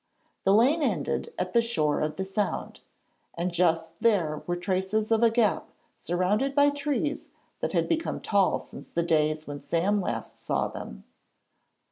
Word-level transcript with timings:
The 0.45 0.53
lane 0.55 0.81
ended 0.81 1.31
at 1.37 1.53
the 1.53 1.61
shore 1.61 2.01
of 2.01 2.15
the 2.15 2.25
Sound, 2.25 2.79
and 3.35 3.51
just 3.53 4.01
there 4.01 4.41
were 4.47 4.55
traces 4.55 5.11
of 5.11 5.21
a 5.21 5.29
gap 5.29 5.69
surrounded 5.95 6.55
by 6.55 6.71
trees 6.71 7.29
that 7.59 7.73
had 7.73 7.87
become 7.87 8.19
tall 8.19 8.59
since 8.59 8.87
the 8.87 9.03
days 9.03 9.45
when 9.45 9.61
Sam 9.61 10.01
last 10.01 10.39
saw 10.41 10.69
them. 10.69 11.03